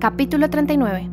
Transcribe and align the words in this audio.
Capítulo 0.00 0.48
39 0.48 1.10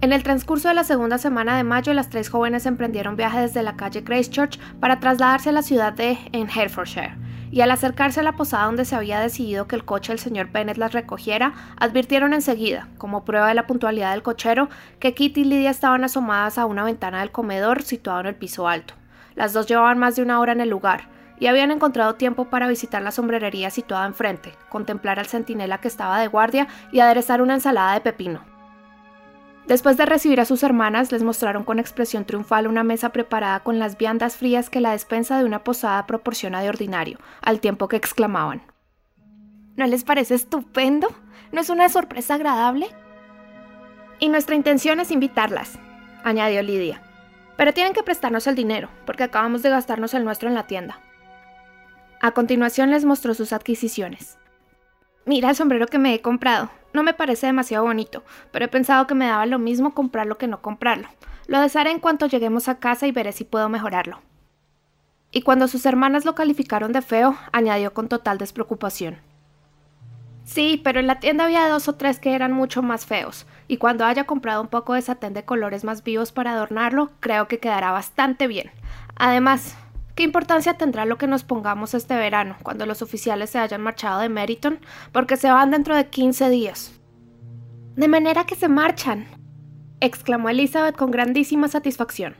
En 0.00 0.12
el 0.12 0.22
transcurso 0.22 0.68
de 0.68 0.74
la 0.74 0.84
segunda 0.84 1.18
semana 1.18 1.56
de 1.56 1.64
mayo, 1.64 1.92
las 1.94 2.08
tres 2.08 2.28
jóvenes 2.28 2.64
emprendieron 2.64 3.16
viaje 3.16 3.40
desde 3.40 3.64
la 3.64 3.74
calle 3.74 4.04
Christchurch 4.04 4.60
para 4.78 5.00
trasladarse 5.00 5.48
a 5.48 5.52
la 5.52 5.62
ciudad 5.62 5.92
de 5.92 6.16
en 6.30 6.48
Herefordshire, 6.48 7.16
y 7.50 7.62
al 7.62 7.72
acercarse 7.72 8.20
a 8.20 8.22
la 8.22 8.36
posada 8.36 8.66
donde 8.66 8.84
se 8.84 8.94
había 8.94 9.18
decidido 9.18 9.66
que 9.66 9.74
el 9.74 9.84
coche 9.84 10.12
del 10.12 10.20
señor 10.20 10.52
Bennett 10.52 10.76
las 10.76 10.92
recogiera, 10.92 11.54
advirtieron 11.76 12.34
enseguida, 12.34 12.86
como 12.98 13.24
prueba 13.24 13.48
de 13.48 13.54
la 13.54 13.66
puntualidad 13.66 14.12
del 14.12 14.22
cochero, 14.22 14.68
que 15.00 15.14
Kitty 15.14 15.40
y 15.40 15.44
Lydia 15.44 15.70
estaban 15.70 16.04
asomadas 16.04 16.58
a 16.58 16.66
una 16.66 16.84
ventana 16.84 17.18
del 17.18 17.32
comedor 17.32 17.82
situado 17.82 18.20
en 18.20 18.26
el 18.26 18.36
piso 18.36 18.68
alto. 18.68 18.94
Las 19.34 19.52
dos 19.54 19.66
llevaban 19.66 19.98
más 19.98 20.14
de 20.14 20.22
una 20.22 20.38
hora 20.38 20.52
en 20.52 20.60
el 20.60 20.70
lugar, 20.70 21.08
y 21.38 21.46
habían 21.46 21.70
encontrado 21.70 22.14
tiempo 22.14 22.46
para 22.46 22.68
visitar 22.68 23.02
la 23.02 23.10
sombrerería 23.10 23.70
situada 23.70 24.06
enfrente, 24.06 24.54
contemplar 24.68 25.18
al 25.18 25.26
centinela 25.26 25.78
que 25.78 25.88
estaba 25.88 26.20
de 26.20 26.28
guardia 26.28 26.68
y 26.92 27.00
aderezar 27.00 27.42
una 27.42 27.54
ensalada 27.54 27.94
de 27.94 28.00
pepino. 28.00 28.56
Después 29.66 29.96
de 29.96 30.06
recibir 30.06 30.40
a 30.40 30.44
sus 30.44 30.62
hermanas, 30.62 31.10
les 31.10 31.24
mostraron 31.24 31.64
con 31.64 31.80
expresión 31.80 32.24
triunfal 32.24 32.68
una 32.68 32.84
mesa 32.84 33.08
preparada 33.10 33.60
con 33.60 33.80
las 33.80 33.98
viandas 33.98 34.36
frías 34.36 34.70
que 34.70 34.80
la 34.80 34.92
despensa 34.92 35.38
de 35.38 35.44
una 35.44 35.64
posada 35.64 36.06
proporciona 36.06 36.62
de 36.62 36.68
ordinario, 36.68 37.18
al 37.42 37.58
tiempo 37.58 37.88
que 37.88 37.96
exclamaban. 37.96 38.62
¿No 39.74 39.84
les 39.86 40.04
parece 40.04 40.36
estupendo? 40.36 41.08
¿No 41.50 41.60
es 41.60 41.68
una 41.68 41.88
sorpresa 41.88 42.34
agradable? 42.34 42.86
Y 44.20 44.28
nuestra 44.28 44.54
intención 44.54 45.00
es 45.00 45.10
invitarlas, 45.10 45.78
añadió 46.22 46.62
Lidia. 46.62 47.02
Pero 47.56 47.74
tienen 47.74 47.92
que 47.92 48.04
prestarnos 48.04 48.46
el 48.46 48.54
dinero, 48.54 48.88
porque 49.04 49.24
acabamos 49.24 49.62
de 49.62 49.70
gastarnos 49.70 50.14
el 50.14 50.24
nuestro 50.24 50.48
en 50.48 50.54
la 50.54 50.68
tienda. 50.68 51.00
A 52.20 52.32
continuación 52.32 52.90
les 52.90 53.04
mostró 53.04 53.34
sus 53.34 53.52
adquisiciones. 53.52 54.38
Mira 55.26 55.50
el 55.50 55.56
sombrero 55.56 55.86
que 55.86 55.98
me 55.98 56.14
he 56.14 56.22
comprado. 56.22 56.70
No 56.94 57.02
me 57.02 57.12
parece 57.12 57.46
demasiado 57.46 57.84
bonito, 57.84 58.24
pero 58.52 58.64
he 58.64 58.68
pensado 58.68 59.06
que 59.06 59.14
me 59.14 59.26
daba 59.26 59.44
lo 59.44 59.58
mismo 59.58 59.92
comprarlo 59.92 60.38
que 60.38 60.46
no 60.46 60.62
comprarlo. 60.62 61.08
Lo 61.46 61.60
desharé 61.60 61.90
en 61.90 62.00
cuanto 62.00 62.26
lleguemos 62.26 62.68
a 62.68 62.78
casa 62.78 63.06
y 63.06 63.12
veré 63.12 63.32
si 63.32 63.44
puedo 63.44 63.68
mejorarlo. 63.68 64.20
Y 65.30 65.42
cuando 65.42 65.68
sus 65.68 65.84
hermanas 65.84 66.24
lo 66.24 66.34
calificaron 66.34 66.92
de 66.92 67.02
feo, 67.02 67.36
añadió 67.52 67.92
con 67.92 68.08
total 68.08 68.38
despreocupación. 68.38 69.18
Sí, 70.44 70.80
pero 70.82 71.00
en 71.00 71.08
la 71.08 71.18
tienda 71.18 71.44
había 71.44 71.68
dos 71.68 71.88
o 71.88 71.96
tres 71.96 72.20
que 72.20 72.34
eran 72.34 72.52
mucho 72.52 72.80
más 72.80 73.04
feos, 73.04 73.46
y 73.66 73.78
cuando 73.78 74.04
haya 74.04 74.24
comprado 74.24 74.62
un 74.62 74.68
poco 74.68 74.94
de 74.94 75.02
satén 75.02 75.34
de 75.34 75.44
colores 75.44 75.82
más 75.82 76.04
vivos 76.04 76.30
para 76.30 76.52
adornarlo, 76.52 77.10
creo 77.18 77.48
que 77.48 77.58
quedará 77.58 77.90
bastante 77.90 78.46
bien. 78.46 78.70
Además, 79.16 79.76
¿Qué 80.16 80.22
importancia 80.22 80.78
tendrá 80.78 81.04
lo 81.04 81.18
que 81.18 81.26
nos 81.26 81.44
pongamos 81.44 81.92
este 81.92 82.16
verano, 82.16 82.56
cuando 82.62 82.86
los 82.86 83.02
oficiales 83.02 83.50
se 83.50 83.58
hayan 83.58 83.82
marchado 83.82 84.20
de 84.20 84.30
Meriton? 84.30 84.78
Porque 85.12 85.36
se 85.36 85.50
van 85.50 85.70
dentro 85.70 85.94
de 85.94 86.08
15 86.08 86.48
días. 86.48 86.98
De 87.96 88.08
manera 88.08 88.44
que 88.44 88.54
se 88.54 88.68
marchan, 88.68 89.26
exclamó 90.00 90.48
Elizabeth 90.48 90.96
con 90.96 91.10
grandísima 91.10 91.68
satisfacción. 91.68 92.34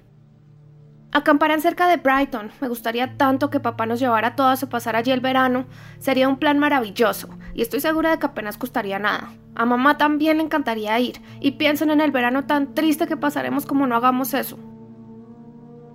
Acamparán 1.12 1.60
cerca 1.60 1.86
de 1.86 1.98
Brighton. 1.98 2.50
Me 2.62 2.68
gustaría 2.68 3.18
tanto 3.18 3.50
que 3.50 3.60
papá 3.60 3.84
nos 3.84 4.00
llevara 4.00 4.28
a 4.28 4.36
todas 4.36 4.62
a 4.62 4.70
pasar 4.70 4.96
allí 4.96 5.10
el 5.10 5.20
verano. 5.20 5.66
Sería 5.98 6.30
un 6.30 6.38
plan 6.38 6.58
maravilloso, 6.58 7.28
y 7.52 7.60
estoy 7.60 7.80
segura 7.80 8.10
de 8.10 8.18
que 8.18 8.24
apenas 8.24 8.56
costaría 8.56 8.98
nada. 8.98 9.34
A 9.54 9.66
mamá 9.66 9.98
también 9.98 10.38
le 10.38 10.44
encantaría 10.44 10.98
ir, 10.98 11.20
y 11.40 11.52
piensen 11.52 11.90
en 11.90 12.00
el 12.00 12.10
verano 12.10 12.46
tan 12.46 12.74
triste 12.74 13.06
que 13.06 13.18
pasaremos 13.18 13.66
como 13.66 13.86
no 13.86 13.96
hagamos 13.96 14.32
eso. 14.32 14.58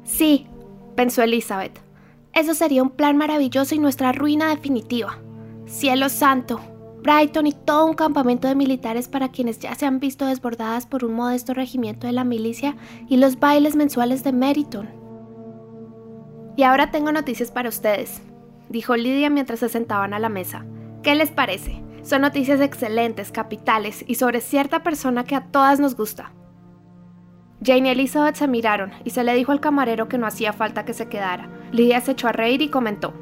Sí, 0.03 0.47
pensó 0.95 1.21
Elizabeth. 1.21 1.79
Eso 2.33 2.53
sería 2.53 2.83
un 2.83 2.91
plan 2.91 3.17
maravilloso 3.17 3.75
y 3.75 3.79
nuestra 3.79 4.11
ruina 4.11 4.49
definitiva. 4.49 5.19
Cielo 5.65 6.09
santo, 6.09 6.59
Brighton 7.01 7.47
y 7.47 7.53
todo 7.53 7.85
un 7.85 7.95
campamento 7.95 8.47
de 8.47 8.55
militares 8.55 9.07
para 9.07 9.29
quienes 9.29 9.59
ya 9.59 9.73
se 9.75 9.85
han 9.85 9.99
visto 9.99 10.25
desbordadas 10.25 10.85
por 10.85 11.03
un 11.03 11.13
modesto 11.13 11.53
regimiento 11.53 12.07
de 12.07 12.13
la 12.13 12.23
milicia 12.23 12.75
y 13.07 13.17
los 13.17 13.39
bailes 13.39 13.75
mensuales 13.75 14.23
de 14.23 14.31
Meriton. 14.31 14.89
Y 16.55 16.63
ahora 16.63 16.91
tengo 16.91 17.11
noticias 17.11 17.51
para 17.51 17.69
ustedes, 17.69 18.21
dijo 18.69 18.95
Lidia 18.95 19.29
mientras 19.29 19.59
se 19.59 19.69
sentaban 19.69 20.13
a 20.13 20.19
la 20.19 20.29
mesa. 20.29 20.65
¿Qué 21.01 21.15
les 21.15 21.31
parece? 21.31 21.83
Son 22.03 22.21
noticias 22.21 22.61
excelentes, 22.61 23.31
capitales 23.31 24.03
y 24.07 24.15
sobre 24.15 24.41
cierta 24.41 24.83
persona 24.83 25.23
que 25.23 25.35
a 25.35 25.45
todas 25.45 25.79
nos 25.79 25.95
gusta. 25.95 26.33
Jane 27.63 27.89
y 27.89 27.91
Elizabeth 27.91 28.35
se 28.35 28.47
miraron 28.47 28.91
y 29.03 29.11
se 29.11 29.23
le 29.23 29.35
dijo 29.35 29.51
al 29.51 29.59
camarero 29.59 30.07
que 30.07 30.17
no 30.17 30.25
hacía 30.25 30.51
falta 30.51 30.83
que 30.83 30.93
se 30.93 31.07
quedara. 31.07 31.47
Lidia 31.71 32.01
se 32.01 32.13
echó 32.13 32.27
a 32.27 32.31
reír 32.31 32.61
y 32.63 32.69
comentó. 32.69 33.13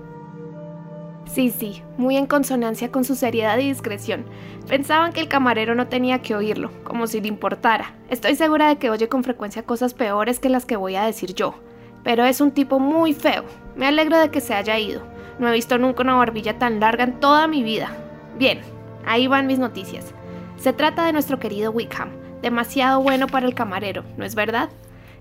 Sí, 1.25 1.51
sí, 1.51 1.83
muy 1.97 2.15
en 2.15 2.25
consonancia 2.25 2.89
con 2.89 3.03
su 3.03 3.15
seriedad 3.15 3.57
y 3.57 3.67
discreción. 3.67 4.25
Pensaban 4.67 5.11
que 5.11 5.19
el 5.19 5.27
camarero 5.27 5.75
no 5.75 5.87
tenía 5.87 6.21
que 6.21 6.35
oírlo, 6.35 6.71
como 6.85 7.05
si 7.05 7.19
le 7.19 7.27
importara. 7.27 7.93
Estoy 8.09 8.35
segura 8.35 8.69
de 8.69 8.77
que 8.77 8.89
oye 8.89 9.09
con 9.09 9.25
frecuencia 9.25 9.63
cosas 9.63 9.93
peores 9.93 10.39
que 10.39 10.49
las 10.49 10.65
que 10.65 10.77
voy 10.77 10.95
a 10.95 11.05
decir 11.05 11.35
yo. 11.35 11.55
Pero 12.03 12.23
es 12.23 12.39
un 12.39 12.51
tipo 12.51 12.79
muy 12.79 13.13
feo. 13.13 13.43
Me 13.75 13.87
alegro 13.87 14.17
de 14.17 14.31
que 14.31 14.39
se 14.41 14.53
haya 14.53 14.79
ido. 14.79 15.01
No 15.37 15.49
he 15.49 15.53
visto 15.53 15.77
nunca 15.77 16.01
una 16.01 16.15
barbilla 16.15 16.57
tan 16.57 16.79
larga 16.79 17.03
en 17.03 17.19
toda 17.19 17.47
mi 17.47 17.61
vida. 17.61 17.89
Bien, 18.37 18.61
ahí 19.05 19.27
van 19.27 19.47
mis 19.47 19.59
noticias. 19.59 20.13
Se 20.55 20.71
trata 20.71 21.05
de 21.05 21.13
nuestro 21.13 21.39
querido 21.39 21.71
Wickham 21.71 22.09
Demasiado 22.41 23.01
bueno 23.01 23.27
para 23.27 23.45
el 23.45 23.53
camarero, 23.53 24.03
¿no 24.17 24.25
es 24.25 24.35
verdad? 24.35 24.69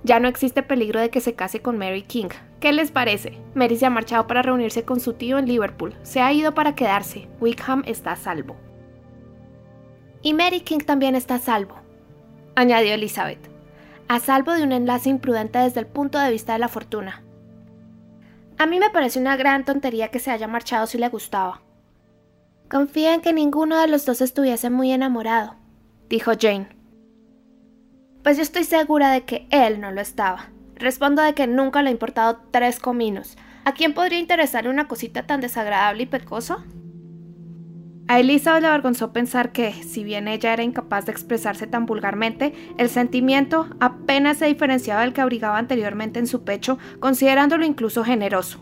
Ya 0.04 0.20
no 0.20 0.28
existe 0.28 0.62
peligro 0.62 1.00
de 1.00 1.10
que 1.10 1.20
se 1.20 1.34
case 1.34 1.60
con 1.60 1.76
Mary 1.76 2.02
King. 2.02 2.28
¿Qué 2.60 2.72
les 2.72 2.90
parece? 2.90 3.38
Mary 3.54 3.76
se 3.76 3.86
ha 3.86 3.90
marchado 3.90 4.26
para 4.26 4.42
reunirse 4.42 4.84
con 4.84 5.00
su 5.00 5.14
tío 5.14 5.38
en 5.38 5.46
Liverpool. 5.46 5.94
Se 6.02 6.20
ha 6.20 6.32
ido 6.32 6.54
para 6.54 6.74
quedarse. 6.74 7.28
Wickham 7.40 7.82
está 7.86 8.12
a 8.12 8.16
salvo. 8.16 8.56
Y 10.22 10.34
Mary 10.34 10.60
King 10.60 10.80
también 10.80 11.14
está 11.14 11.36
a 11.36 11.38
salvo, 11.38 11.76
añadió 12.56 12.94
Elizabeth. 12.94 13.38
A 14.08 14.20
salvo 14.20 14.52
de 14.52 14.62
un 14.62 14.72
enlace 14.72 15.10
imprudente 15.10 15.58
desde 15.58 15.80
el 15.80 15.86
punto 15.86 16.18
de 16.18 16.30
vista 16.30 16.54
de 16.54 16.58
la 16.58 16.68
fortuna. 16.68 17.22
A 18.56 18.66
mí 18.66 18.80
me 18.80 18.90
parece 18.90 19.20
una 19.20 19.36
gran 19.36 19.64
tontería 19.64 20.08
que 20.08 20.18
se 20.18 20.30
haya 20.32 20.48
marchado 20.48 20.86
si 20.86 20.98
le 20.98 21.08
gustaba. 21.08 21.62
Confía 22.68 23.14
en 23.14 23.20
que 23.20 23.32
ninguno 23.32 23.80
de 23.80 23.86
los 23.86 24.04
dos 24.04 24.20
estuviese 24.20 24.70
muy 24.70 24.90
enamorado, 24.90 25.54
dijo 26.08 26.32
Jane. 26.38 26.77
Pues 28.28 28.36
yo 28.36 28.42
estoy 28.42 28.64
segura 28.64 29.10
de 29.10 29.22
que 29.22 29.46
él 29.48 29.80
no 29.80 29.90
lo 29.90 30.02
estaba. 30.02 30.50
Respondo 30.74 31.22
de 31.22 31.32
que 31.32 31.46
nunca 31.46 31.80
le 31.80 31.88
ha 31.88 31.92
importado 31.92 32.42
tres 32.50 32.78
cominos. 32.78 33.38
¿A 33.64 33.72
quién 33.72 33.94
podría 33.94 34.18
interesarle 34.18 34.68
una 34.68 34.86
cosita 34.86 35.26
tan 35.26 35.40
desagradable 35.40 36.02
y 36.02 36.06
pecosa? 36.06 36.58
A 38.06 38.20
Elizabeth 38.20 38.60
le 38.60 38.68
avergonzó 38.68 39.14
pensar 39.14 39.50
que, 39.50 39.72
si 39.72 40.04
bien 40.04 40.28
ella 40.28 40.52
era 40.52 40.62
incapaz 40.62 41.06
de 41.06 41.12
expresarse 41.12 41.66
tan 41.66 41.86
vulgarmente, 41.86 42.52
el 42.76 42.90
sentimiento 42.90 43.70
apenas 43.80 44.36
se 44.36 44.44
diferenciaba 44.44 45.00
del 45.00 45.14
que 45.14 45.22
abrigaba 45.22 45.56
anteriormente 45.56 46.18
en 46.18 46.26
su 46.26 46.44
pecho, 46.44 46.76
considerándolo 47.00 47.64
incluso 47.64 48.04
generoso. 48.04 48.60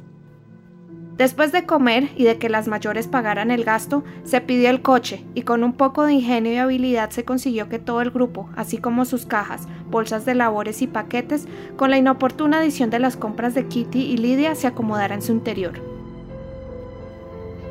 Después 1.17 1.51
de 1.51 1.65
comer 1.65 2.11
y 2.15 2.25
de 2.25 2.37
que 2.37 2.51
las 2.51 2.69
mayores 2.69 3.07
pagaran 3.07 3.51
el 3.51 3.65
gasto, 3.65 4.05
se 4.25 4.43
pidió 4.43 4.69
el 4.69 4.83
coche 4.83 5.25
y 5.35 5.43
con 5.43 5.65
un 5.65 5.73
poco 5.73 6.05
de 6.05 6.13
ingenio 6.13 6.53
y 6.53 6.59
habilidad 6.59 7.09
se 7.09 7.25
consiguió 7.25 7.71
que 7.71 7.79
todo 7.79 8.03
el 8.03 8.11
grupo, 8.11 8.51
así 8.55 8.77
como 8.77 9.07
sus 9.07 9.25
cajas, 9.25 9.67
bolsas 9.89 10.27
de 10.27 10.35
labores 10.35 10.83
y 10.83 10.87
paquetes, 10.87 11.49
con 11.77 11.91
la 11.91 11.97
inoportuna 11.97 12.59
adición 12.59 12.91
de 12.91 12.99
las 12.99 13.17
compras 13.17 13.55
de 13.55 13.67
Kitty 13.67 14.03
y 14.03 14.19
Lidia, 14.19 14.55
se 14.55 14.67
acomodara 14.67 15.15
en 15.15 15.23
su 15.23 15.33
interior. 15.33 15.81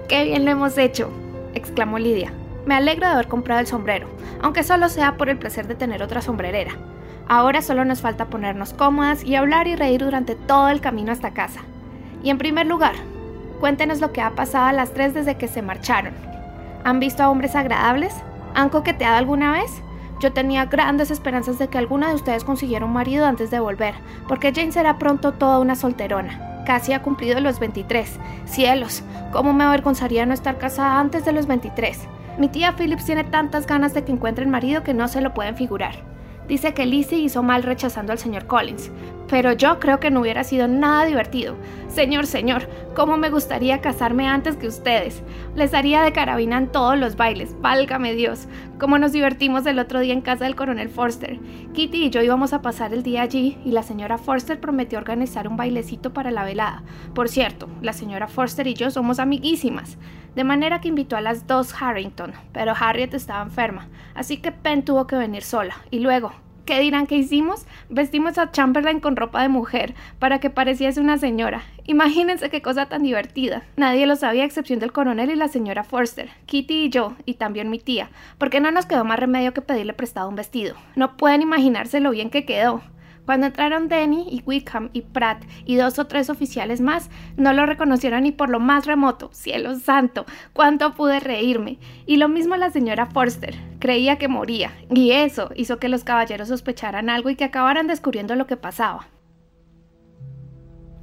¡Qué 0.10 0.24
bien 0.24 0.44
lo 0.44 0.52
hemos 0.52 0.76
hecho! 0.80 1.12
exclamó 1.54 2.00
Lidia. 2.00 2.34
Me 2.66 2.74
alegro 2.74 3.06
de 3.06 3.14
haber 3.14 3.28
comprado 3.28 3.62
el 3.62 3.68
sombrero, 3.68 4.08
aunque 4.42 4.64
solo 4.64 4.90
sea 4.90 5.18
por 5.18 5.30
el 5.30 5.38
placer 5.38 5.68
de 5.68 5.76
tener 5.76 6.02
otra 6.02 6.24
sombrerera. 6.24 6.72
Ahora 7.28 7.62
solo 7.62 7.86
nos 7.86 8.02
falta 8.02 8.26
ponernos 8.26 8.74
cómodas 8.74 9.24
y 9.24 9.36
hablar 9.36 9.68
y 9.68 9.76
reír 9.76 10.04
durante 10.04 10.34
todo 10.34 10.70
el 10.70 10.82
camino 10.82 11.12
hasta 11.12 11.34
casa. 11.34 11.62
Y 12.24 12.32
en 12.32 12.40
primer 12.40 12.66
lugar, 12.66 12.96
Cuéntenos 13.60 14.02
lo 14.02 14.12
que 14.12 14.22
ha 14.22 14.36
pasado 14.36 14.66
a 14.66 14.74
las 14.74 14.92
tres 14.92 15.14
desde 15.14 15.36
que 15.36 15.48
se 15.48 15.62
marcharon. 15.62 16.14
¿Han 16.84 17.00
visto 17.00 17.24
a 17.24 17.30
hombres 17.30 17.56
agradables? 17.56 18.14
¿Han 18.54 18.70
coqueteado 18.70 19.18
alguna 19.18 19.52
vez? 19.52 19.82
Yo 20.20 20.32
tenía 20.32 20.66
grandes 20.66 21.12
esperanzas 21.12 21.60
de 21.60 21.68
que 21.68 21.78
alguna 21.78 22.10
de 22.10 22.16
ustedes 22.16 22.44
consiguiera 22.44 22.86
un 22.86 22.94
marido 22.94 23.26
antes 23.26 23.52
de 23.52 23.60
volver, 23.60 23.96
porque 24.28 24.54
Jane 24.54 24.72
será 24.72 24.98
pronto 24.98 25.34
toda 25.34 25.60
una 25.60 25.76
solterona. 25.76 26.64
Casi 26.66 26.94
ha 26.94 27.02
cumplido 27.02 27.40
los 27.40 27.60
23. 27.60 28.20
Cielos, 28.46 29.04
cómo 29.32 29.54
me 29.54 29.66
avergonzaría 29.66 30.26
no 30.26 30.34
estar 30.34 30.58
casada 30.58 31.00
antes 31.00 31.26
de 31.26 31.32
los 31.32 31.48
23. 31.48 32.08
Mi 32.38 32.48
tía 32.50 32.76
Phillips 32.76 33.06
tiene 33.06 33.24
tantas 33.24 33.68
ganas 33.68 33.94
de 33.94 34.04
que 34.04 34.12
encuentre 34.12 34.44
el 34.44 34.52
marido 34.52 34.84
que 34.84 34.94
no 34.94 35.08
se 35.08 35.22
lo 35.22 35.34
pueden 35.34 35.56
figurar. 35.56 35.96
Dice 36.48 36.74
que 36.74 36.86
Lizzie 36.86 37.20
hizo 37.20 37.44
mal 37.44 37.64
rechazando 37.64 38.12
al 38.12 38.20
señor 38.20 38.46
Collins, 38.46 38.92
pero 39.28 39.54
yo 39.54 39.80
creo 39.80 40.00
que 40.00 40.12
no 40.12 40.22
hubiera 40.22 40.44
sido 40.44 40.68
nada 40.68 41.06
divertido. 41.06 41.56
Señor, 41.88 42.26
señor, 42.26 42.68
cómo 42.94 43.18
me 43.18 43.30
gustaría 43.30 43.80
casarme 43.80 44.28
antes 44.28 44.58
que 44.58 44.68
ustedes. 44.68 45.24
Les 45.56 45.74
haría 45.74 46.02
de 46.02 46.12
carabina 46.12 46.58
en 46.58 46.68
todos 46.68 46.98
los 46.98 47.16
bailes, 47.16 47.56
válgame 47.62 48.14
Dios. 48.14 48.48
Cómo 48.80 48.98
nos 48.98 49.14
divertimos 49.14 49.66
el 49.66 49.80
otro 49.80 50.02
día 50.02 50.14
en 50.14 50.22
casa 50.22 50.44
del 50.44 50.56
coronel 50.56 50.90
Forster. 50.90 51.40
Kitty 51.74 52.06
y 52.06 52.10
yo 52.10 52.22
íbamos 52.22 52.52
a 52.54 52.62
pasar 52.62 52.94
el 52.94 53.04
día 53.04 53.22
allí 53.22 53.58
y 53.64 53.72
la 53.72 53.84
señora 53.84 54.18
Forster 54.18 54.60
prometió 54.60 54.98
organizar 54.98 55.48
un 55.48 55.56
bailecito 55.56 56.12
para 56.14 56.32
la 56.32 56.44
velada. 56.44 56.84
Por 57.14 57.30
cierto, 57.30 57.70
la 57.82 57.94
señora 57.94 58.28
Forster 58.28 58.68
y 58.68 58.74
yo 58.74 58.92
somos 58.92 59.20
amiguísimas. 59.20 59.98
De 60.36 60.44
manera 60.44 60.82
que 60.82 60.90
invitó 60.90 61.16
a 61.16 61.22
las 61.22 61.48
dos 61.48 61.74
Harrington, 61.82 62.34
pero 62.52 62.74
Harriet 62.78 63.14
estaba 63.14 63.42
enferma, 63.42 63.88
así 64.16 64.36
que 64.38 64.52
Penn 64.52 64.84
tuvo 64.84 65.08
que 65.08 65.16
venir 65.16 65.44
sola. 65.44 65.78
Y 65.92 66.00
luego, 66.00 66.34
¿Qué 66.66 66.80
dirán 66.80 67.06
que 67.06 67.16
hicimos? 67.16 67.68
Vestimos 67.90 68.40
a 68.40 68.52
Chamberlain 68.52 69.00
con 69.00 69.16
ropa 69.16 69.40
de 69.44 69.50
mujer 69.50 69.94
para 70.18 70.40
que 70.40 70.50
pareciese 70.50 71.00
una 71.00 71.20
señora. 71.20 71.62
Imagínense 71.86 72.50
qué 72.50 72.64
cosa 72.64 72.88
tan 72.88 73.04
divertida. 73.04 73.62
Nadie 73.78 74.08
lo 74.08 74.16
sabía 74.16 74.46
excepción 74.46 74.80
del 74.80 74.92
coronel 74.92 75.30
y 75.30 75.36
la 75.36 75.48
señora 75.48 75.84
Forster, 75.84 76.32
Kitty 76.48 76.86
y 76.86 76.90
yo, 76.90 77.14
y 77.26 77.36
también 77.36 77.70
mi 77.70 77.78
tía, 77.78 78.10
porque 78.40 78.62
no 78.62 78.72
nos 78.72 78.88
quedó 78.88 79.06
más 79.06 79.20
remedio 79.20 79.54
que 79.54 79.62
pedirle 79.62 79.94
prestado 79.94 80.28
un 80.28 80.36
vestido. 80.36 80.76
No 80.96 81.18
pueden 81.18 81.44
imaginarse 81.44 82.00
lo 82.00 82.10
bien 82.10 82.32
que 82.32 82.46
quedó. 82.46 82.82
Cuando 83.26 83.48
entraron 83.48 83.88
Denny 83.88 84.28
y 84.30 84.44
Wickham 84.46 84.90
y 84.94 85.02
Pratt 85.02 85.44
y 85.66 85.76
dos 85.76 85.98
o 85.98 86.06
tres 86.06 86.30
oficiales 86.30 86.80
más, 86.80 87.10
no 87.38 87.54
lo 87.54 87.66
reconocieron 87.66 88.24
ni 88.24 88.32
por 88.32 88.50
lo 88.50 88.60
más 88.60 88.86
remoto. 88.86 89.30
Cielo 89.34 89.76
santo, 89.80 90.26
cuánto 90.54 90.94
pude 90.94 91.20
reírme. 91.20 91.80
Y 92.06 92.18
lo 92.18 92.28
mismo 92.30 92.56
la 92.56 92.70
señora 92.70 93.08
Forster. 93.08 93.56
Creía 93.86 94.18
que 94.18 94.28
moría, 94.28 94.76
y 94.90 95.12
eso 95.12 95.52
hizo 95.56 95.78
que 95.78 95.90
los 95.90 96.04
caballeros 96.04 96.48
sospecharan 96.48 97.08
algo 97.08 97.30
y 97.30 97.36
que 97.36 97.44
acabaran 97.44 97.86
descubriendo 97.86 98.34
lo 98.34 98.48
que 98.48 98.58
pasaba. 98.58 99.06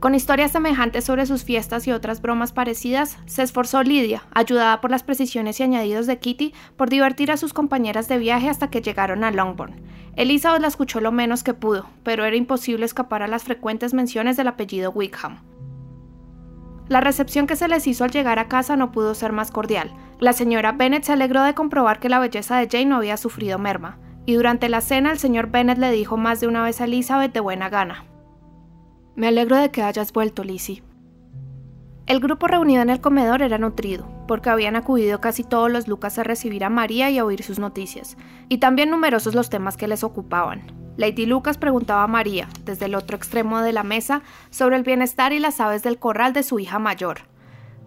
Con 0.00 0.16
historias 0.16 0.50
semejantes 0.50 1.04
sobre 1.04 1.26
sus 1.26 1.44
fiestas 1.44 1.86
y 1.86 1.92
otras 1.92 2.20
bromas 2.20 2.50
parecidas, 2.50 3.18
se 3.26 3.44
esforzó 3.44 3.84
Lidia, 3.84 4.24
ayudada 4.34 4.80
por 4.80 4.90
las 4.90 5.04
precisiones 5.04 5.60
y 5.60 5.62
añadidos 5.62 6.08
de 6.08 6.18
Kitty, 6.18 6.54
por 6.76 6.90
divertir 6.90 7.30
a 7.30 7.36
sus 7.36 7.52
compañeras 7.52 8.08
de 8.08 8.18
viaje 8.18 8.48
hasta 8.48 8.68
que 8.68 8.82
llegaron 8.82 9.22
a 9.22 9.30
Longbourn. 9.30 9.80
Elizabeth 10.16 10.60
la 10.60 10.66
escuchó 10.66 11.00
lo 11.00 11.12
menos 11.12 11.44
que 11.44 11.54
pudo, 11.54 11.88
pero 12.02 12.24
era 12.24 12.34
imposible 12.34 12.84
escapar 12.84 13.22
a 13.22 13.28
las 13.28 13.44
frecuentes 13.44 13.94
menciones 13.94 14.36
del 14.36 14.48
apellido 14.48 14.90
Wickham. 14.90 15.38
La 16.88 17.00
recepción 17.00 17.46
que 17.46 17.54
se 17.54 17.68
les 17.68 17.86
hizo 17.86 18.02
al 18.02 18.10
llegar 18.10 18.40
a 18.40 18.48
casa 18.48 18.76
no 18.76 18.90
pudo 18.90 19.14
ser 19.14 19.32
más 19.32 19.52
cordial. 19.52 19.92
La 20.22 20.32
señora 20.32 20.70
Bennet 20.70 21.02
se 21.02 21.14
alegró 21.14 21.42
de 21.42 21.52
comprobar 21.52 21.98
que 21.98 22.08
la 22.08 22.20
belleza 22.20 22.56
de 22.56 22.68
Jane 22.70 22.86
no 22.86 22.94
había 22.98 23.16
sufrido 23.16 23.58
merma, 23.58 23.98
y 24.24 24.34
durante 24.34 24.68
la 24.68 24.80
cena 24.80 25.10
el 25.10 25.18
señor 25.18 25.50
Bennet 25.50 25.78
le 25.78 25.90
dijo 25.90 26.16
más 26.16 26.40
de 26.40 26.46
una 26.46 26.62
vez 26.62 26.80
a 26.80 26.84
Elizabeth 26.84 27.32
de 27.32 27.40
buena 27.40 27.68
gana. 27.68 28.04
Me 29.16 29.26
alegro 29.26 29.56
de 29.56 29.72
que 29.72 29.82
hayas 29.82 30.12
vuelto, 30.12 30.44
Lizzie. 30.44 30.84
El 32.06 32.20
grupo 32.20 32.46
reunido 32.46 32.82
en 32.82 32.90
el 32.90 33.00
comedor 33.00 33.42
era 33.42 33.58
nutrido, 33.58 34.06
porque 34.28 34.48
habían 34.48 34.76
acudido 34.76 35.20
casi 35.20 35.42
todos 35.42 35.72
los 35.72 35.88
Lucas 35.88 36.16
a 36.20 36.22
recibir 36.22 36.62
a 36.62 36.70
María 36.70 37.10
y 37.10 37.18
a 37.18 37.24
oír 37.24 37.42
sus 37.42 37.58
noticias, 37.58 38.16
y 38.48 38.58
también 38.58 38.90
numerosos 38.90 39.34
los 39.34 39.50
temas 39.50 39.76
que 39.76 39.88
les 39.88 40.04
ocupaban. 40.04 40.62
Lady 40.96 41.26
Lucas 41.26 41.58
preguntaba 41.58 42.04
a 42.04 42.06
María, 42.06 42.48
desde 42.64 42.84
el 42.84 42.94
otro 42.94 43.16
extremo 43.16 43.60
de 43.60 43.72
la 43.72 43.82
mesa, 43.82 44.22
sobre 44.50 44.76
el 44.76 44.84
bienestar 44.84 45.32
y 45.32 45.40
las 45.40 45.58
aves 45.58 45.82
del 45.82 45.98
corral 45.98 46.32
de 46.32 46.44
su 46.44 46.60
hija 46.60 46.78
mayor. 46.78 47.31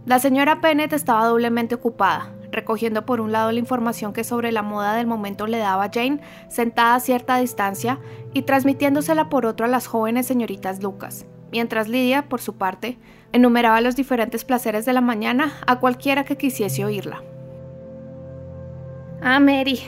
La 0.06 0.20
señora 0.20 0.62
Pennett 0.62 0.94
estaba 0.94 1.26
doblemente 1.26 1.74
ocupada, 1.74 2.32
recogiendo 2.52 3.08
por 3.08 3.22
un 3.22 3.32
lado 3.32 3.52
la 3.52 3.58
información 3.58 4.14
que 4.14 4.24
sobre 4.24 4.52
la 4.52 4.62
moda 4.62 4.94
del 4.94 5.08
momento 5.08 5.48
le 5.48 5.58
daba 5.58 5.90
Jane, 5.92 6.22
sentada 6.48 6.94
a 6.94 7.00
cierta 7.00 7.38
distancia, 7.38 8.00
y 8.32 8.44
transmitiéndosela 8.44 9.30
por 9.30 9.48
otro 9.48 9.66
a 9.66 9.70
las 9.70 9.88
jóvenes 9.88 10.28
señoritas 10.28 10.84
Lucas, 10.84 11.26
mientras 11.52 11.88
Lidia, 11.88 12.30
por 12.30 12.40
su 12.40 12.56
parte, 12.56 13.00
enumeraba 13.34 13.82
los 13.82 13.96
diferentes 13.96 14.46
placeres 14.46 14.86
de 14.86 14.94
la 14.94 15.02
mañana 15.02 15.54
a 15.66 15.80
cualquiera 15.80 16.24
que 16.24 16.38
quisiese 16.38 16.86
oírla. 16.86 17.24
Ah, 19.24 19.40
Mary, 19.40 19.80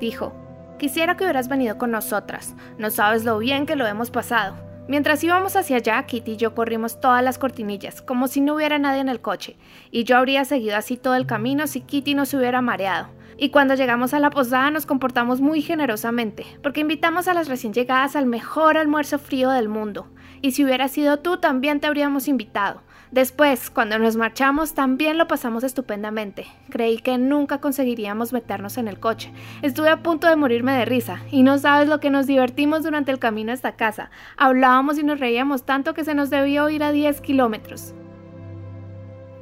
dijo, 0.00 0.34
quisiera 0.78 1.16
que 1.16 1.24
hubieras 1.24 1.48
venido 1.48 1.78
con 1.78 1.92
nosotras. 1.92 2.54
No 2.76 2.90
sabes 2.90 3.24
lo 3.24 3.38
bien 3.38 3.64
que 3.64 3.76
lo 3.76 3.86
hemos 3.86 4.10
pasado. 4.10 4.71
Mientras 4.88 5.22
íbamos 5.22 5.54
hacia 5.54 5.76
allá, 5.76 6.02
Kitty 6.02 6.32
y 6.32 6.36
yo 6.36 6.54
corrimos 6.54 7.00
todas 7.00 7.22
las 7.22 7.38
cortinillas, 7.38 8.02
como 8.02 8.26
si 8.26 8.40
no 8.40 8.56
hubiera 8.56 8.78
nadie 8.78 9.00
en 9.00 9.08
el 9.08 9.20
coche, 9.20 9.56
y 9.92 10.02
yo 10.02 10.16
habría 10.16 10.44
seguido 10.44 10.76
así 10.76 10.96
todo 10.96 11.14
el 11.14 11.24
camino 11.24 11.68
si 11.68 11.82
Kitty 11.82 12.14
no 12.14 12.26
se 12.26 12.36
hubiera 12.36 12.62
mareado. 12.62 13.08
Y 13.38 13.50
cuando 13.50 13.74
llegamos 13.74 14.12
a 14.12 14.20
la 14.20 14.30
posada 14.30 14.70
nos 14.70 14.84
comportamos 14.84 15.40
muy 15.40 15.62
generosamente, 15.62 16.46
porque 16.62 16.80
invitamos 16.80 17.28
a 17.28 17.34
las 17.34 17.48
recién 17.48 17.72
llegadas 17.72 18.16
al 18.16 18.26
mejor 18.26 18.76
almuerzo 18.76 19.18
frío 19.18 19.50
del 19.50 19.68
mundo. 19.68 20.08
Y 20.42 20.52
si 20.52 20.64
hubiera 20.64 20.88
sido 20.88 21.20
tú, 21.20 21.36
también 21.36 21.78
te 21.78 21.86
habríamos 21.86 22.26
invitado. 22.26 22.82
Después, 23.12 23.68
cuando 23.68 23.98
nos 23.98 24.16
marchamos, 24.16 24.72
también 24.72 25.18
lo 25.18 25.28
pasamos 25.28 25.64
estupendamente. 25.64 26.46
Creí 26.70 26.96
que 26.96 27.18
nunca 27.18 27.60
conseguiríamos 27.60 28.32
meternos 28.32 28.78
en 28.78 28.88
el 28.88 28.98
coche. 28.98 29.30
Estuve 29.60 29.90
a 29.90 30.02
punto 30.02 30.26
de 30.28 30.36
morirme 30.36 30.72
de 30.72 30.86
risa, 30.86 31.20
y 31.30 31.42
no 31.42 31.58
sabes 31.58 31.90
lo 31.90 32.00
que 32.00 32.08
nos 32.08 32.26
divertimos 32.26 32.84
durante 32.84 33.12
el 33.12 33.18
camino 33.18 33.52
hasta 33.52 33.76
casa. 33.76 34.10
Hablábamos 34.38 34.98
y 34.98 35.02
nos 35.02 35.20
reíamos 35.20 35.64
tanto 35.64 35.92
que 35.92 36.04
se 36.04 36.14
nos 36.14 36.30
debió 36.30 36.70
ir 36.70 36.82
a 36.82 36.90
10 36.90 37.20
kilómetros. 37.20 37.92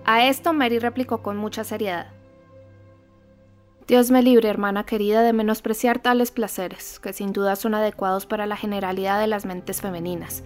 A 0.04 0.26
esto 0.26 0.52
Mary 0.52 0.80
replicó 0.80 1.22
con 1.22 1.36
mucha 1.36 1.62
seriedad. 1.62 2.08
Dios 3.86 4.10
me 4.10 4.22
libre, 4.22 4.48
hermana 4.48 4.84
querida, 4.84 5.22
de 5.22 5.32
menospreciar 5.32 6.00
tales 6.00 6.32
placeres, 6.32 6.98
que 6.98 7.12
sin 7.12 7.32
duda 7.32 7.54
son 7.54 7.74
adecuados 7.74 8.26
para 8.26 8.46
la 8.46 8.56
generalidad 8.56 9.20
de 9.20 9.28
las 9.28 9.46
mentes 9.46 9.80
femeninas. 9.80 10.42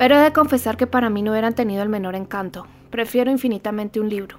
Pero 0.00 0.16
he 0.16 0.20
de 0.20 0.32
confesar 0.32 0.78
que 0.78 0.86
para 0.86 1.10
mí 1.10 1.20
no 1.20 1.32
hubieran 1.32 1.54
tenido 1.54 1.82
el 1.82 1.90
menor 1.90 2.14
encanto. 2.14 2.66
Prefiero 2.88 3.30
infinitamente 3.30 4.00
un 4.00 4.08
libro. 4.08 4.38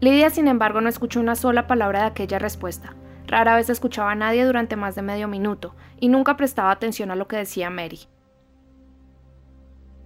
Lidia, 0.00 0.30
sin 0.30 0.48
embargo, 0.48 0.80
no 0.80 0.88
escuchó 0.88 1.20
una 1.20 1.36
sola 1.36 1.68
palabra 1.68 2.00
de 2.00 2.06
aquella 2.06 2.40
respuesta. 2.40 2.96
Rara 3.28 3.54
vez 3.54 3.70
escuchaba 3.70 4.10
a 4.10 4.16
nadie 4.16 4.44
durante 4.44 4.74
más 4.74 4.96
de 4.96 5.02
medio 5.02 5.28
minuto, 5.28 5.76
y 6.00 6.08
nunca 6.08 6.36
prestaba 6.36 6.72
atención 6.72 7.12
a 7.12 7.14
lo 7.14 7.28
que 7.28 7.36
decía 7.36 7.70
Mary. 7.70 8.00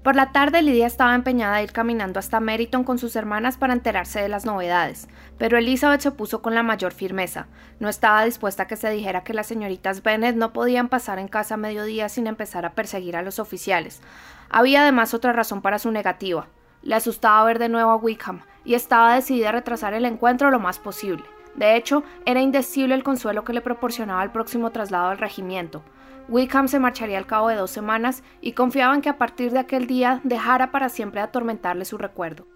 Por 0.03 0.17
la 0.17 0.33
tarde 0.33 0.63
Lidia 0.63 0.89
estaba 0.89 1.15
empeñada 1.15 1.55
a 1.55 1.63
ir 1.63 1.71
caminando 1.71 2.19
hasta 2.19 2.41
Meriton 2.41 2.83
con 2.83 2.99
sus 2.99 3.15
hermanas 3.15 3.57
para 3.57 3.73
enterarse 3.73 4.21
de 4.21 4.29
las 4.29 4.45
novedades, 4.45 5.09
pero 5.39 5.59
Elizabeth 5.59 6.01
se 6.01 6.09
opuso 6.09 6.43
con 6.43 6.57
la 6.57 6.65
mayor 6.65 6.93
firmeza. 6.93 7.47
No 7.79 7.89
estaba 7.89 8.25
dispuesta 8.25 8.65
a 8.65 8.67
que 8.67 8.77
se 8.77 8.91
dijera 8.91 9.23
que 9.23 9.33
las 9.33 9.47
señoritas 9.47 10.03
Bennet 10.03 10.35
no 10.35 10.53
podían 10.53 10.89
pasar 10.89 11.21
en 11.21 11.29
casa 11.29 11.55
a 11.55 11.57
mediodía 11.59 12.09
sin 12.09 12.27
empezar 12.27 12.67
a 12.67 12.73
perseguir 12.73 13.17
a 13.17 13.23
los 13.23 13.39
oficiales. 13.39 14.03
Había 14.51 14.83
además 14.83 15.15
otra 15.15 15.33
razón 15.33 15.63
para 15.63 15.79
su 15.79 15.93
negativa. 15.93 16.49
Le 16.83 16.97
asustaba 16.97 17.45
ver 17.45 17.61
de 17.61 17.69
nuevo 17.69 17.93
a 17.93 17.97
Wickham, 17.97 18.41
y 18.65 18.75
estaba 18.75 19.15
decidida 19.15 19.51
a 19.51 19.53
retrasar 19.53 19.95
el 19.95 20.05
encuentro 20.05 20.51
lo 20.51 20.59
más 20.59 20.81
posible. 20.81 21.23
De 21.55 21.77
hecho, 21.77 22.03
era 22.25 22.41
indecible 22.41 22.97
el 22.97 23.05
consuelo 23.05 23.45
que 23.45 23.53
le 23.53 23.61
proporcionaba 23.61 24.25
el 24.25 24.31
próximo 24.31 24.71
traslado 24.71 25.11
al 25.11 25.19
regimiento. 25.19 25.85
Wickham 26.29 26.69
se 26.69 26.79
marcharía 26.79 27.19
al 27.19 27.27
cabo 27.27 27.49
de 27.49 27.57
dos 27.57 27.71
semanas 27.71 28.23
y 28.41 28.53
confiaban 28.53 29.03
que 29.03 29.09
a 29.09 29.19
partir 29.19 29.53
de 29.53 29.59
aquel 29.59 29.87
día 29.87 30.21
dejara 30.25 30.71
para 30.71 30.89
siempre 30.89 31.21
atormentarle 31.21 31.85
su 31.85 31.99
recuerdo. 31.99 32.47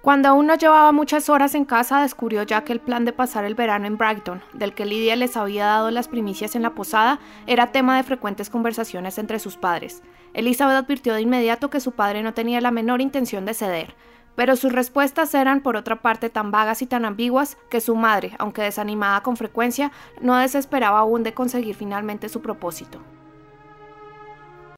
Cuando 0.00 0.28
aún 0.28 0.46
no 0.46 0.54
llevaba 0.54 0.92
muchas 0.92 1.28
horas 1.28 1.56
en 1.56 1.64
casa, 1.64 2.00
descubrió 2.00 2.44
ya 2.44 2.62
que 2.62 2.72
el 2.72 2.80
plan 2.80 3.04
de 3.04 3.12
pasar 3.12 3.44
el 3.44 3.56
verano 3.56 3.86
en 3.86 3.98
Brighton, 3.98 4.42
del 4.52 4.72
que 4.72 4.86
Lydia 4.86 5.16
les 5.16 5.36
había 5.36 5.66
dado 5.66 5.90
las 5.90 6.06
primicias 6.06 6.54
en 6.54 6.62
la 6.62 6.74
posada, 6.74 7.18
era 7.48 7.72
tema 7.72 7.96
de 7.96 8.04
frecuentes 8.04 8.48
conversaciones 8.48 9.18
entre 9.18 9.40
sus 9.40 9.56
padres. 9.56 10.02
Elizabeth 10.34 10.76
advirtió 10.76 11.14
de 11.14 11.22
inmediato 11.22 11.68
que 11.68 11.80
su 11.80 11.92
padre 11.92 12.22
no 12.22 12.32
tenía 12.32 12.60
la 12.60 12.70
menor 12.70 13.00
intención 13.00 13.44
de 13.44 13.54
ceder, 13.54 13.96
pero 14.38 14.54
sus 14.54 14.72
respuestas 14.72 15.34
eran 15.34 15.62
por 15.62 15.74
otra 15.74 16.00
parte 16.00 16.30
tan 16.30 16.52
vagas 16.52 16.80
y 16.80 16.86
tan 16.86 17.04
ambiguas 17.04 17.58
que 17.68 17.80
su 17.80 17.96
madre, 17.96 18.36
aunque 18.38 18.62
desanimada 18.62 19.24
con 19.24 19.36
frecuencia, 19.36 19.90
no 20.20 20.36
desesperaba 20.36 21.00
aún 21.00 21.24
de 21.24 21.34
conseguir 21.34 21.74
finalmente 21.74 22.28
su 22.28 22.40
propósito. 22.40 23.00